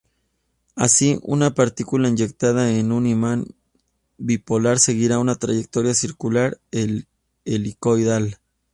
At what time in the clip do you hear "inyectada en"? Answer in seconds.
2.09-2.91